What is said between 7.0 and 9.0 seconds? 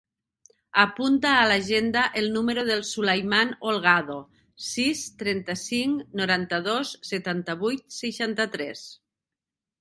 setanta-vuit, seixanta-tres.